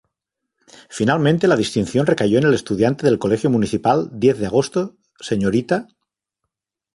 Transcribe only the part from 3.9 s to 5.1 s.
Diez de Agosto